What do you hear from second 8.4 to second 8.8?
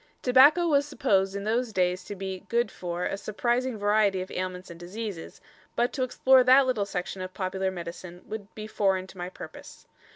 be